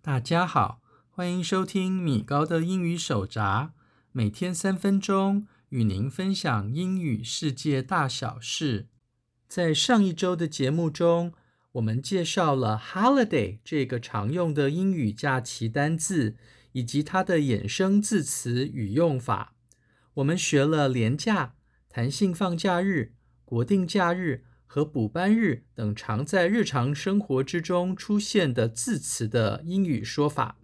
[0.00, 0.80] 大家好，
[1.10, 3.72] 欢迎收听米高的英语手札，
[4.12, 8.88] 每天三分钟与您分享英语世界大小事。
[9.46, 11.34] 在上一周的节目中，
[11.72, 16.36] 我们介绍了 holiday 这个常用的英语假期单字，
[16.72, 19.54] 以及它的衍生字词与用法。
[20.14, 21.54] 我们学了连假、
[21.88, 23.12] 弹性放假日、
[23.44, 30.58] 国定假日和补班日等常在日常生活之中出现的字词的英语说法。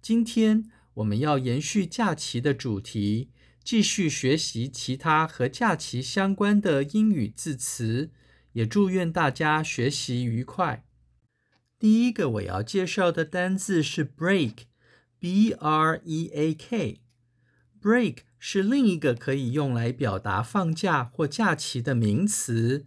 [0.00, 3.28] 今天我们要延续假期的主题，
[3.62, 8.10] 继续学习其他和假期相关的英语字词，
[8.52, 10.86] 也祝愿大家学习愉快。
[11.78, 14.60] 第一个我要介绍的单字是 break，B-R-E-A-K。
[17.82, 22.86] break 是另一个可以用来表达放假或假期的名词。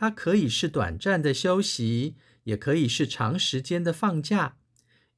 [0.00, 4.56] 它可以是短暂的休息，也可以是长时间的放假。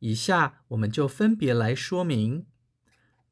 [0.01, 2.47] 以下我们就分别来说明。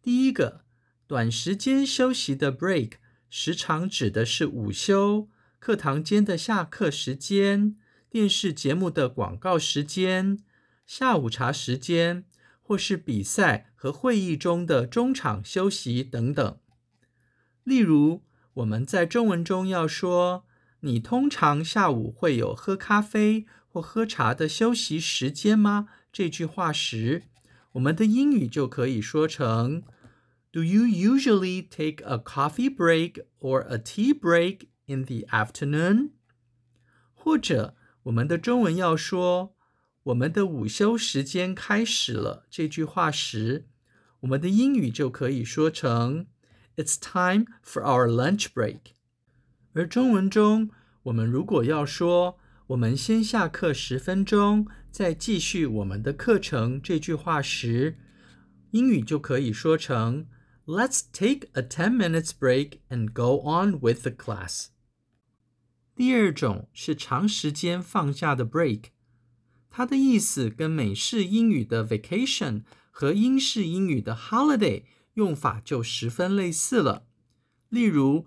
[0.01, 0.65] 第一个，
[1.09, 2.93] 短时间休息的 break
[3.29, 7.75] 时常指的是午休、课堂间的下课时间、
[8.09, 10.39] 电视节目的广告时间、
[10.87, 12.27] 下午茶时间，
[12.63, 16.61] 或是比赛和会议中的中场休息等等。
[17.65, 18.23] 例如，
[18.55, 20.47] 我们在中文中要说，
[20.81, 25.89] 你通常下午会有喝咖啡或喝茶的休息时间吗？
[26.11, 27.25] 这句话时，
[27.73, 29.83] 我们的英语就可以说成
[30.51, 36.11] ：Do you usually take a coffee break or a tea break in the afternoon？
[37.13, 39.55] 或者，我们的中文要说
[40.05, 43.67] 我们的午休时间开始了这句话时，
[44.21, 46.27] 我们的英语就可以说成
[46.77, 48.95] ：It's time for our lunch break。
[49.73, 50.71] 而中文中，
[51.05, 57.97] 我们如果要说“我们先下课十分钟，再继续我们的课程”这句话时，
[58.73, 60.27] 英语就可以说成
[60.67, 64.67] “Let's take a ten minutes break and go on with the class”。
[65.95, 68.87] 第二种是长时间放假的 break，
[69.71, 74.83] 它的意思跟美式英语的 vacation 和英式英语的 holiday
[75.15, 77.07] 用法就十分类似了。
[77.69, 78.27] 例如，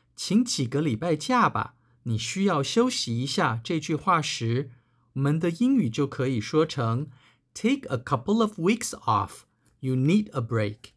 [0.23, 1.73] 请几个礼拜假吧，
[2.03, 3.59] 你需要休息一下。
[3.63, 4.69] 这句话时，
[5.13, 7.09] 我们的英语就可以说成
[7.55, 9.45] Take a couple of weeks off.
[9.79, 10.91] You need a break.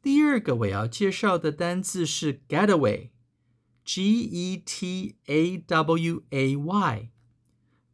[0.00, 3.10] 第二个我要介绍的单字是 getaway，G-E-T-A-W-A-Y。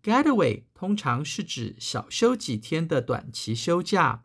[0.01, 4.23] getaway 通常是指小休几天的短期休假，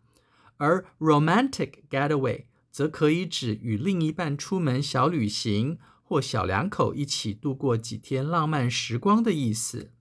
[0.58, 2.49] 而 romantic getaway。
[2.72, 9.92] 则可以指与另一半出门小旅行，或小两口一起度过几天浪漫时光的意思。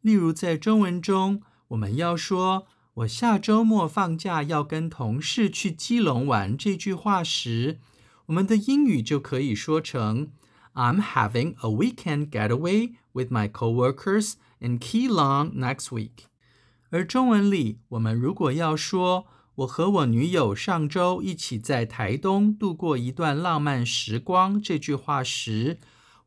[0.00, 7.78] 例如，在中文中，我们要说“我下周末放假要跟同事去基隆玩”这句话时，
[8.26, 10.30] 我们的英语就可以说成
[10.74, 16.26] “I'm having a weekend getaway with my coworkers in Keelung next week”。
[16.90, 19.26] 而中文里，我们如果要说，
[19.56, 24.60] 我和我女友上周一起在台东度过一段浪漫时光。
[24.60, 25.78] 这句话时，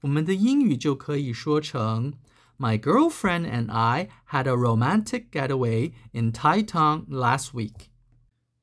[0.01, 2.13] 我们的英语就可以说成
[2.57, 7.87] ：My girlfriend and I had a romantic getaway in Taitung last week。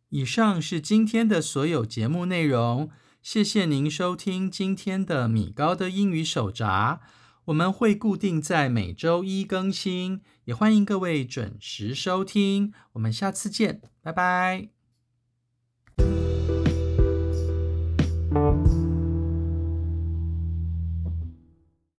[0.08, 2.88] 以上是今天的所有节目内容，
[3.20, 7.00] 谢谢您收听今天的米高的英语手札。
[7.46, 12.72] 我们会固定在每周一更新，也欢迎各位准时收听。
[12.92, 14.73] 我们下次见，拜拜。